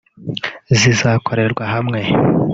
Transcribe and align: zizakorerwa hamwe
zizakorerwa 0.79 1.63
hamwe 1.73 2.01